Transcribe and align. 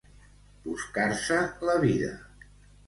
Buscar-se 0.69 1.39
la 1.71 1.79
vida. 1.87 2.13